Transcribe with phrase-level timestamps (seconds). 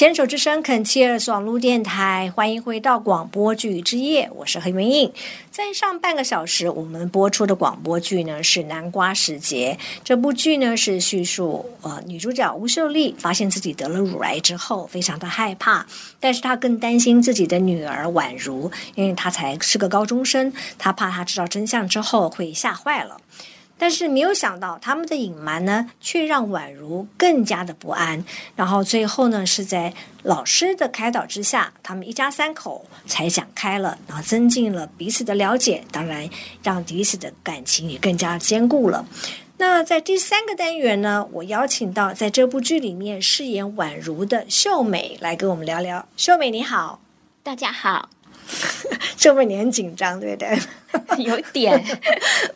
[0.00, 5.12] 牵手之声肯切尔网络电台，欢迎回到广播剧之夜，我是何元印。
[5.50, 9.76] 在上半个小时，我们播出的广播剧呢是《南瓜时节》。
[10.02, 15.84] 这部剧呢是叙述呃女主角吴秀丽发现自己得了乳癌之后，非常的害怕，
[16.18, 23.18] 但是她更担心自己的女儿宛如，因为她才是个高中生，她怕她知道真相之后会吓坏了。
[23.80, 28.22] 但是没有想到，他们的隐瞒呢，却让宛如更加的不安。
[28.54, 36.28] 然后最后呢，是在老师的开导之下，他们一家三口才讲开了，然后增进了彼此的了解，当然
[36.62, 39.06] 让彼此的感情也更加坚固了。
[39.56, 46.06] 那在第三个单元呢，我邀请到在这部剧里面饰演宛如的秀美来跟我们聊聊。
[46.18, 47.00] 秀美你好，
[47.42, 48.10] 大家好。
[49.20, 50.58] 秀美你很紧张对不对？
[51.22, 51.78] 有点，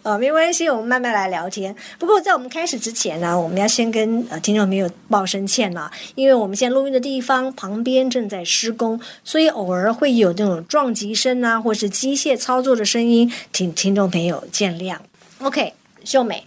[0.03, 1.77] 呃， 没关系，我们慢慢来聊天。
[1.99, 14.97] 不过在我们开始之前呢，我们要先跟呃听众朋友报声歉了，因为我们现在录音的地方旁边正在施工，所以偶尔会有那种撞击声啊，或是机械操作的声音，请听众朋友见谅。
[15.41, 16.45] OK，秀美，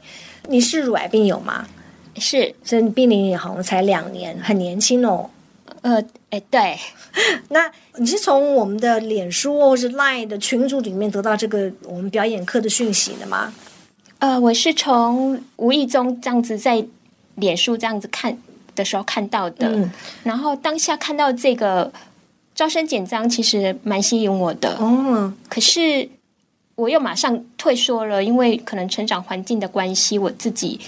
[0.48, 1.68] 你是乳癌病友吗？
[2.18, 5.30] 是，所以你病龄也好像才两年，很年轻哦。
[5.82, 6.78] 呃，哎，对，
[7.50, 13.54] 那你是从我们的脸书或是 Line 的群组里面得到这个我们表演课的讯息的吗？
[14.20, 16.84] 呃，我是从无意中这样子在
[17.36, 18.36] 脸书这样子看
[18.76, 19.90] 的时候看到的，
[20.24, 21.92] 然后当下看到这个
[22.56, 24.76] 招生简章，其实蛮吸引我的。
[24.78, 26.10] 哦，可是
[26.76, 30.80] 我又马上退缩了，因为可能成长环境的关系，我自己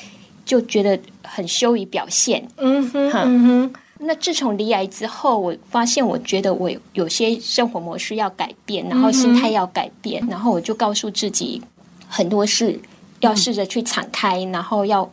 [0.44, 2.48] 就觉得很羞于表现。
[2.58, 3.73] 嗯哼，嗯哼。
[4.02, 11.61] 那自从离癌之后，我发现我觉得我有些生活模式要改变，然后心态要改变，然后我就告诉自己
[12.08, 12.80] 很多事
[13.20, 15.10] 要试着去敞开，然后要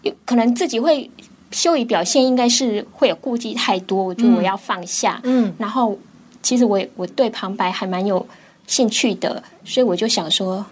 [0.00, 1.10] 有可能自己会
[1.50, 5.20] 羞于表现，应该是会有顾忌太多，我觉得我要放下。
[5.24, 5.98] 嗯，然后
[6.42, 8.26] 其实我我对旁白还蛮有
[8.66, 10.64] 兴趣的，所以我就想说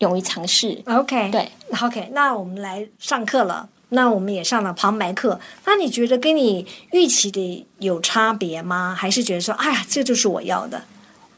[0.00, 0.78] 勇于尝试。
[0.84, 1.50] OK，对
[1.82, 3.66] ，OK，那我们来上课了。
[3.90, 8.94] 那我们也上了旁白课，那你觉得跟你预期的有差别吗？
[8.94, 10.82] 还是觉得说，哎呀，这就是我要的？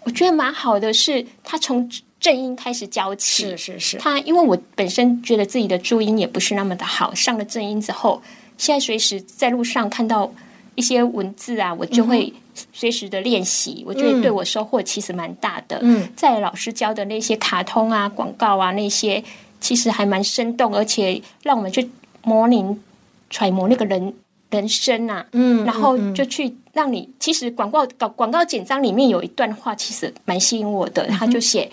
[0.03, 1.89] 我觉得蛮好的，是他从
[2.19, 3.97] 正音开始教起，是是是。
[3.99, 8.21] 他因为我本身觉得自己的注音也不是那么的好，上了正音之后，
[8.59, 10.33] 现在随时在路上看到
[10.75, 12.33] 一些文字啊，我就会
[12.73, 13.85] 随时的练习。
[13.87, 15.79] 我觉得对我收获其实蛮大的。
[15.83, 19.23] 嗯，在老师教的那些卡通啊、广告啊那些，
[19.61, 21.89] 其实还蛮生动，而且让我们去。
[22.23, 22.65] 模拟
[23.29, 24.13] 揣摩那个人
[24.51, 31.07] 人生啊，嗯，然后就去让你，其实广告广广告简章里面有一段话，其实蛮吸引我的。
[31.07, 31.71] 他就写，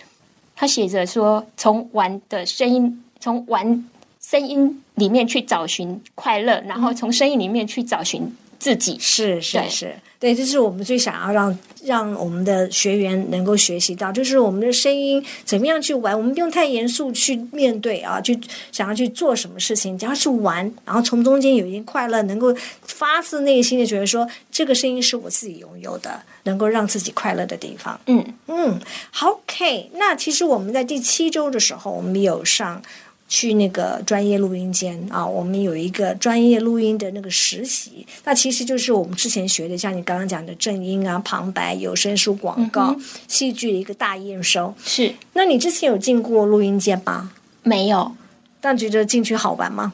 [0.55, 3.85] 他写着说，从玩的声音，从玩
[4.21, 8.21] 声音里面去找寻快乐，然后从声音里面去找寻
[8.59, 8.97] 自己。
[8.99, 9.95] 是是是。
[10.19, 18.35] 对，这是我们最想要让让我们的学员能够学习到，就是我们的声音怎么样去玩，我们不用太严肃去面对啊，去
[18.71, 22.51] 想要去做什么事情，只要去玩，然后从中间有一些快乐，能够
[22.81, 27.99] 发自内心的觉得说，这个声音是我自己拥有的，能够让自己快乐的地方。
[28.07, 28.81] 嗯嗯，
[29.11, 29.91] 好，OK。
[29.93, 32.81] 那其实我们在第七周的时候，我们有上。
[33.27, 42.95] 去那个专业录音间啊，我们有一个专业录音的那个实习，那其实就是我们之前学的，像你刚刚讲的正音啊、旁白、有声书、广告、
[43.27, 44.73] 戏剧的一个大验收。
[44.83, 47.31] 是，那你之前有进过录音间吗？
[47.63, 48.15] 没有。
[48.59, 49.93] 但觉得进去好玩吗？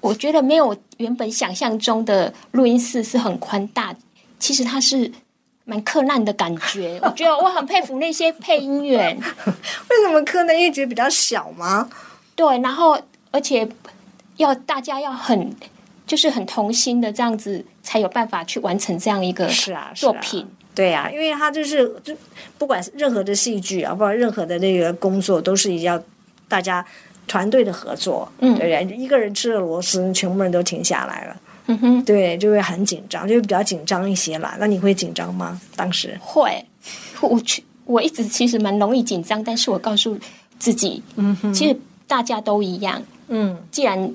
[0.00, 3.94] 我觉得没有原本想象中的录音室是很宽大，
[4.38, 5.10] 其实它是
[5.64, 7.00] 蛮困难的感觉。
[7.02, 9.16] 我觉得我很佩服那些配音员。
[9.16, 10.56] 为什么困难？
[10.56, 11.88] 因为觉得比较小吗？
[12.36, 12.96] 对，然后
[13.32, 13.68] 而且
[14.36, 15.50] 要大家要很
[16.06, 20.46] 就是很同心的这样子，才有办法去完成这样一个是啊作品。
[20.74, 22.14] 对啊，因为他就是就
[22.58, 26.00] 不管是任何的戏剧啊，不管任何的那个工作，都是要
[26.46, 26.84] 大家
[27.26, 28.30] 团队的合作。
[28.40, 28.96] 嗯，对不对？
[28.98, 31.36] 一个人吃了螺丝，全部人都停下来了。
[31.68, 34.54] 嗯哼，对，就会很紧张，就会比较紧张一些啦。
[34.60, 35.58] 那你会紧张吗？
[35.74, 36.62] 当时会，
[37.22, 40.16] 我去，我一直其实蛮容易紧张，但是我告诉
[40.58, 41.74] 自己，嗯哼，其实。
[42.06, 44.12] 大家都一样，嗯，既然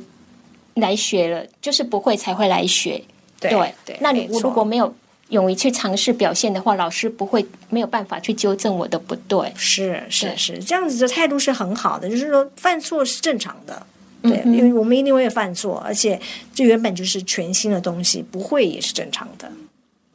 [0.75, 3.03] 来学了，就是不会才会来学，
[3.39, 3.51] 对
[3.85, 3.97] 对。
[3.99, 4.93] 那你如果没有
[5.29, 9.51] 勇于去尝试表现的话，老师不会没有办法去纠正我的不对。
[9.55, 13.85] 是是是，这样子的态度是很好的，就是说犯错是正常的，
[14.21, 16.19] 对，因为我们一定会犯错，而且
[16.53, 19.51] 这原本就是全新的东西，不会也是正常的。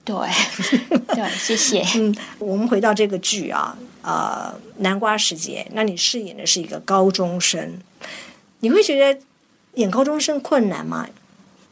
[0.06, 0.16] 对
[1.14, 1.84] 对，谢谢。
[1.96, 3.76] 嗯，我们回到这个剧啊。
[4.02, 7.76] 呃，南瓜时节，那你饰演的是一个高中生，
[8.60, 9.20] 你会觉得
[9.74, 11.08] 演高中生困难吗？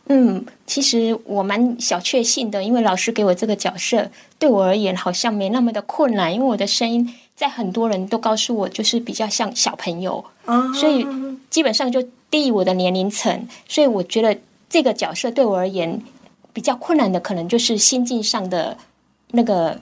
[0.08, 10.24] 嗯，其实我蛮小确幸的，因为老师给我这个角色，对我而言好像没那么的困难，因为我的声音在很多人都告诉我，就是比较像小朋友，
[10.74, 11.06] 所以
[11.48, 14.36] 基本上就低于我的年龄层，所以我觉得
[14.68, 16.02] 这个角色对我而言
[16.54, 18.78] 比较困难的，可能就是心境上的
[19.32, 19.78] 那个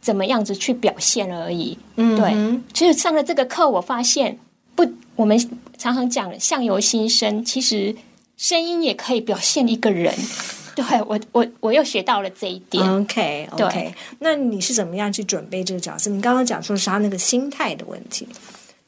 [0.00, 1.76] 怎么样子去表现而已。
[1.96, 4.38] 嗯，对，其实上了这个课，我发现
[4.74, 5.38] 不，我们
[5.76, 7.94] 常常讲相由心生，其实。
[8.34, 10.12] 声音也可以表现一个人，
[10.74, 12.82] 对我我我又学到了这一点。
[12.92, 16.10] OK OK，那你是怎么样去准备这个角色？
[16.10, 18.26] 你刚刚讲说是他那个心态的问题。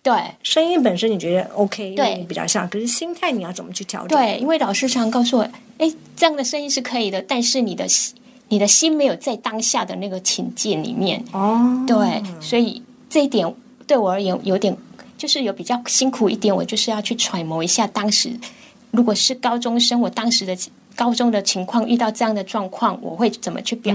[0.05, 0.13] 对，
[0.43, 4.19] 声音本身你觉得 OK，对你比较像，可是心态你要怎么去调整？
[4.19, 5.49] 对，因为老师常告诉我，
[5.79, 8.15] 哎，这样的声音是可以的，但是你的心，
[8.49, 11.25] 你的心没有在当下的那个情境里面。
[11.33, 13.51] 哦，对，所以这一点
[13.87, 14.77] 对我而言有点
[15.17, 18.31] 就是有比较辛苦一点，我就是要去揣摩一下当时。
[18.91, 20.55] 如果是高中生，我当时的
[20.97, 23.95] 高中的情况遇到这样的状况，我会怎么去表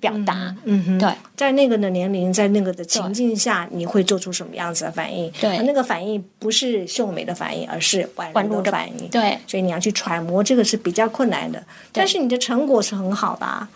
[0.00, 0.54] 表达？
[0.64, 5.30] 嗯哼，对，在那个的年龄，在那个的情境下，你会做出什么样子的反应？
[5.40, 9.08] 对，那个反应不是秀美的反应，而是婉如的反应。
[9.08, 11.62] 对，所以你要去揣摩，这个是比较困难的。
[11.92, 13.68] 但是你的成果是很好的，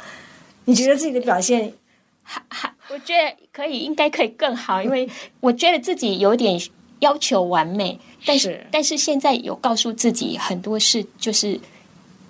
[0.64, 1.72] 你觉得自己的表现
[2.22, 2.72] 还还？
[2.88, 5.08] 我觉得可以，应该可以更好，因为
[5.40, 6.60] 我觉得自己有点
[7.00, 7.98] 要求完美。
[8.24, 11.58] 但是，但是现在有告诉自己很多事，就是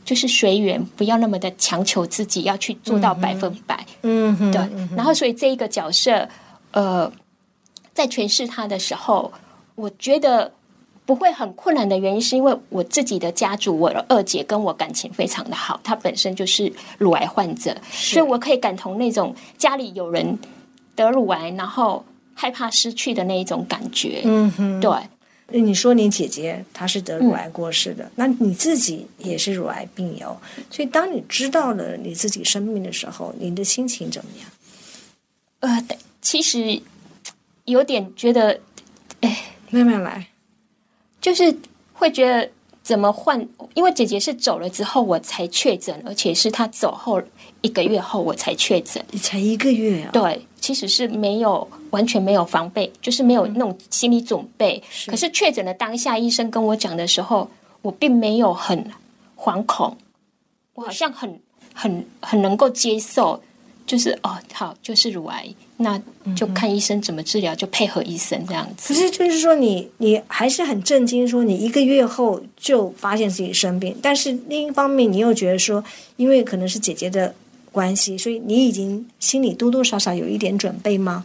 [0.05, 3.87] 就是随缘，不要那么的强求自己要去做到百分百。
[4.03, 4.61] 嗯，对。
[4.97, 6.29] 然后，所以这一个角色，
[6.73, 7.11] 呃，
[7.95, 9.33] 在诠释他的时候，
[9.75, 10.53] 我觉得
[11.07, 20.39] 不会很困难的原因，是因为我自己的家族，我的二姐跟我感情非常的好，她本身就是乳癌患者，所以我可以感同那种家里有人
[20.97, 24.23] 得乳癌，然后害怕失去的那一种感觉。
[24.25, 24.91] 嗯哼，对。
[25.53, 30.37] 你说你姐姐她是得乳癌过世的，那你自己也是乳癌病友，
[30.71, 34.49] 所以当你知道了你自己生病的时候，你的心情怎么样？
[35.61, 35.87] 呃，
[36.21, 36.81] 其实
[37.67, 38.61] 有点觉得，
[39.21, 40.27] 哎，慢慢来，
[41.21, 41.55] 就是
[41.93, 42.51] 会觉得
[42.83, 43.47] 怎么换？
[43.75, 47.23] 因为姐姐是走了之后我才确诊，而且是她走后
[47.61, 50.11] 一个月后我才确诊，你才一个月啊？
[50.13, 50.47] 对。
[50.63, 54.81] 其实是没有完全没有防备，就是没有那种心理准备。
[55.09, 57.51] 可是确诊的当下，医生跟我讲的时候，
[57.83, 58.89] 我并没有很
[59.37, 59.97] 惶恐，
[60.75, 61.41] 我好像很
[61.75, 63.43] 很很能够接受，
[63.85, 66.01] 就是哦，好，就是乳癌，那
[66.37, 68.95] 就看医生怎么治疗，就配合医生这样子。
[68.95, 75.83] 可是就是说，你你还是很震惊，说你一个月后就发现自己生病，但是另一方面，你又觉得说，
[76.17, 77.35] 因为可能是姐姐的。
[77.73, 81.25] 关系，所以你已经心里多多少少有一点准备吗？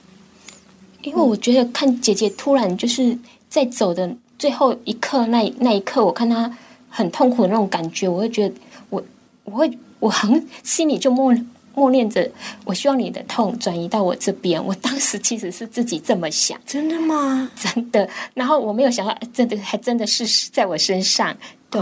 [1.03, 3.17] 因为我觉得看姐姐突然就是
[3.49, 6.51] 在走的最后一刻，那那一刻，我看她
[6.89, 8.55] 很痛苦的那种感觉，我会觉得
[8.89, 9.03] 我
[9.43, 11.35] 我会我很心里就默
[11.75, 12.29] 默念着，
[12.65, 14.63] 我希望你的痛转移到我这边。
[14.65, 17.51] 我当时其实是自己这么想，真的吗？
[17.55, 18.09] 真的。
[18.33, 21.37] 然后我没有想到，真的还真的是在我身上。
[21.69, 21.81] 对，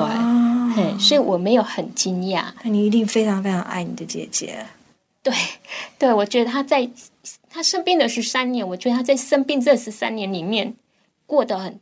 [0.75, 2.45] 嘿所以我没有很惊讶。
[2.63, 4.65] 那你一定非常非常爱你的姐姐。
[5.21, 5.33] 对，
[6.00, 6.89] 对，我觉得她在
[7.50, 10.74] 她生病的十三年，我觉得她在生病这十三年里面
[11.25, 11.79] 过得很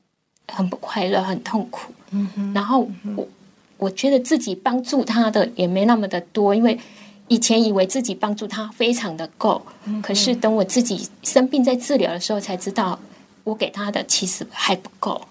[0.52, 1.94] 很不快乐，很痛苦。
[2.12, 2.54] 嗯哼。
[2.54, 3.28] 然后我
[3.78, 6.78] 我觉得自己帮助她的也没那么的多，因为
[7.30, 9.62] 以前以为自己帮助她非常的够，
[10.02, 13.00] 可是等我自己生病在治疗的时候，才知道
[13.46, 15.22] 我给她的其实还不够。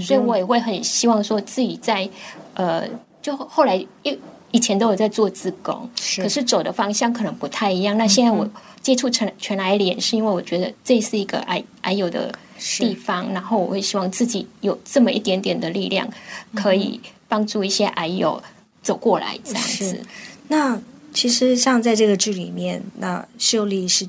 [0.00, 2.08] 所以，我也会很希望说自己在，
[2.54, 2.86] 呃，
[3.22, 4.18] 就后来以
[4.50, 7.96] 以前都有在做自工，可是走的方向可能不太一样。
[7.96, 8.48] 那现在我
[8.82, 12.32] 接触全全癌脸，是因为我觉得这是一个癌癌友的
[12.78, 16.08] 地方，然后我会希望自己有这么一点点的力量，
[16.54, 18.42] 可以帮助一些癌友
[18.82, 20.00] 走过来这样子。
[20.48, 20.80] 那
[21.14, 24.08] 其实像在这个剧里面，那秀丽是。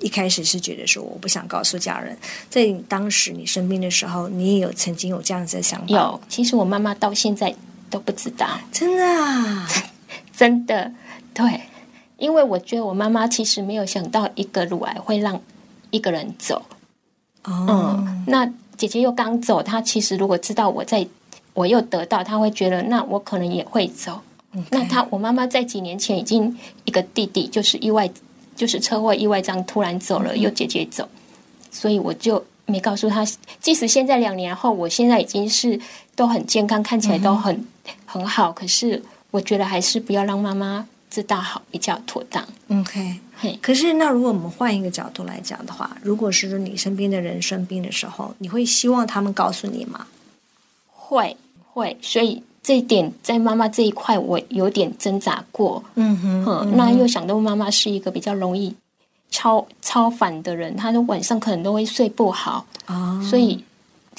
[0.00, 2.16] 一开始是觉得说我不想告诉家人，
[2.48, 5.86] 在当时你生病的时候，你也有曾经有这样子的想法。
[5.88, 7.54] 有，其实我妈妈到现在
[7.90, 9.68] 都不知道，真的啊，
[10.36, 10.92] 真的
[11.34, 11.60] 对，
[12.16, 15.40] 因为我觉得我妈妈其实没有想到一个乳癌会让
[15.90, 16.62] 一个人走。
[17.44, 21.06] 哦，那姐姐又刚走，她其实如果知道我在，
[21.54, 24.20] 我又得到，她会觉得那我可能也会走。
[24.70, 28.10] 那她，我妈妈在几年前已经一个弟弟就是意外。
[28.58, 31.08] 就是车祸意外这样突然走了，又姐姐走，
[31.70, 33.24] 所以我就没告诉他。
[33.60, 35.80] 即使现在两年后，我现在已经是
[36.16, 37.64] 都很健康，看起来都很
[38.04, 39.00] 很好，可是
[39.30, 42.44] 我觉得还是不要让妈妈知道好比较妥当。
[42.68, 43.20] OK，
[43.62, 50.08] 可是那如果我们换一个角度来讲的话，如果是你身边的人生病的时候，你会希望他们告诉你吗？
[50.90, 51.36] 会
[51.72, 52.42] 会，所以。
[52.68, 55.82] 这一点在妈妈这一块，我有点挣扎过。
[55.94, 58.74] 嗯哼，那又想到妈妈是一个比较容易
[59.30, 63.64] 超超凡的人，她的晚上可能都会睡不好啊，所以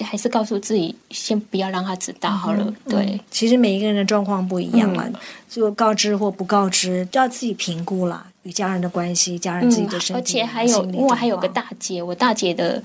[0.01, 2.73] 还是告诉自己，先不要让她知道好了。
[2.87, 5.07] 对，其实每一个人的状况不一样嘛，
[5.47, 8.25] 就告知或不告知，都要自己评估啦。
[8.41, 12.81] 与家人的关系，家人自己的身体，而且还有，因为还有个大姐，我大姐的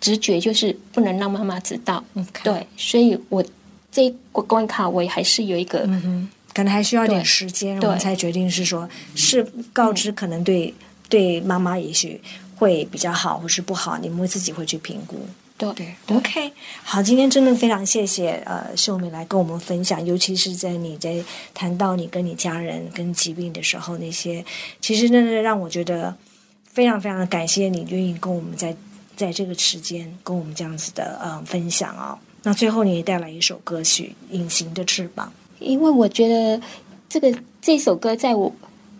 [0.00, 2.04] 直觉就是不能让妈妈知道。
[2.44, 3.44] 对，所以我
[3.90, 5.88] 这个关卡我还是有一个，
[6.54, 9.42] 可能还需要点时间，我们才决定是说，是
[9.72, 10.74] 告知可能对
[11.08, 12.20] 对妈妈也许
[12.56, 15.26] 会比较好，或是不好，你们自己会去评估。
[15.56, 16.52] 对对，OK，
[16.84, 21.16] 好，今天真的非常谢谢呃秀美来跟我们分享，尤其是在你在
[21.52, 24.44] 谈到你跟你家人跟疾病的时候，那些
[24.80, 26.14] 其实真的让我觉得
[26.64, 28.76] 非常非常的感谢你愿意跟我们在
[29.16, 32.16] 在这个时间跟我们这样子的呃分享啊。
[32.42, 35.32] 那最后你也带来一首歌曲《隐形的翅膀》，
[35.64, 36.60] 因为我觉得
[37.08, 38.52] 这个这首歌在我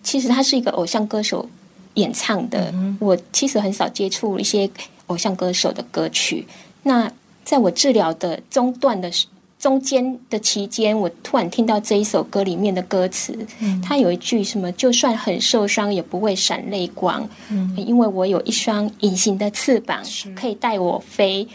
[0.03, 1.49] 其实它是一个偶像歌手
[1.95, 4.71] 演唱的，我其实很少接触一些。
[5.09, 6.47] 偶像歌手的歌曲，
[6.83, 7.11] 那
[7.43, 9.11] 在我治疗的中段的
[9.59, 13.35] 中间的期间，我突然听到这一首歌里面的歌词，
[13.83, 17.27] 它有一句什么，就算很受伤也不会闪泪光，
[17.75, 20.03] 因为我有一双隐形的翅膀
[20.37, 21.49] 可以带我飞。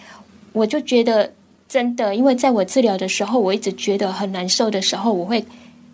[0.51, 1.31] 我就觉得
[1.73, 5.43] 真的，因为在我治疗的时候，我一直觉得很难受的时候，我会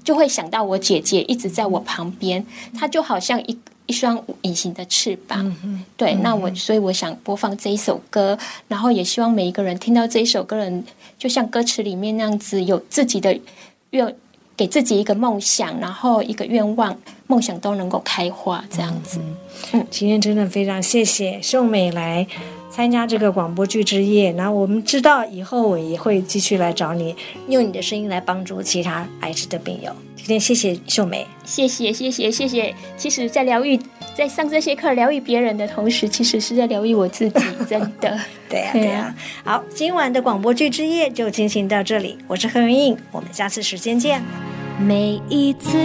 [0.03, 2.45] 就会想到我姐姐一直在我旁边，
[2.77, 3.57] 她就好像一。
[3.89, 5.51] 一双隐形的翅膀，
[5.97, 10.83] 对，那我所以我想播放这一首歌，然后也希望每一个人听到这一首歌人，
[11.17, 13.35] 就像歌词里面那样子，有自己的
[13.89, 14.15] 愿，
[14.55, 16.95] 给自己一个梦想，然后一个愿望，
[17.25, 19.19] 梦想都能够开花，这样子。
[19.71, 22.27] 嗯，今天真的非常谢谢秀美来。
[22.71, 27.15] 参加这个广播剧之夜，然后我们知道以后我也会继续来找你，
[27.47, 29.91] 用你的声音来帮助其他癌症的病友。
[30.15, 32.75] 今天谢谢秀梅，谢谢谢谢谢谢。
[32.95, 33.79] 其实，在疗愈，
[34.15, 38.19] 在上这些课疗愈别人的同时，其实是在疗愈我自己，真的。
[38.49, 39.15] 对呀对呀。
[39.43, 44.21] 好，今晚的广播剧之夜就进行到这里，我是何云颖，我们下次时间见。
[44.79, 45.77] 每一次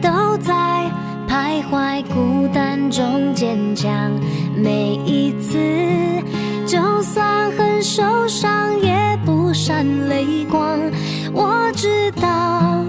[0.00, 1.11] 都在。
[1.32, 4.12] 徘徊孤单中坚强，
[4.54, 5.56] 每一次
[6.66, 10.78] 就算很受伤也不闪泪光。
[11.32, 12.84] 我知道，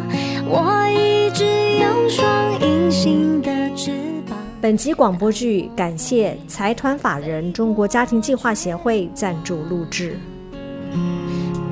[0.45, 1.45] 我一直
[1.79, 2.27] 有双
[2.59, 3.91] 隐形的翅
[4.29, 4.37] 膀。
[4.59, 10.19] 本集广播剧感谢财团法人中国家庭计划协会赞助录制。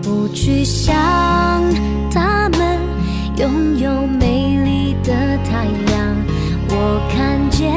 [0.01, 0.95] 不去想
[2.09, 2.79] 他们
[3.35, 5.11] 拥有美丽的
[5.43, 6.10] 太阳。
[6.73, 7.69] 我看见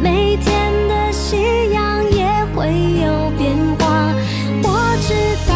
[0.00, 1.36] 每天的夕
[1.72, 2.24] 阳也
[2.54, 2.68] 会
[3.02, 4.14] 有变化。
[4.62, 4.66] 我
[5.00, 5.12] 知
[5.48, 5.52] 道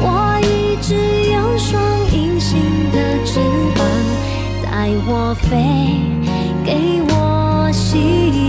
[0.00, 0.94] 我一直
[1.32, 2.60] 有双隐形
[2.92, 3.40] 的翅
[3.74, 3.84] 膀，
[4.62, 5.50] 带我飞，
[6.64, 7.96] 给我希
[8.40, 8.45] 望。